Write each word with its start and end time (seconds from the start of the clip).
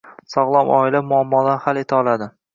Sog‘lom 0.35 0.71
oila 0.77 1.03
muammolarni 1.11 1.65
hal 1.69 1.83
eta 1.85 1.99
oladi. 2.01 2.31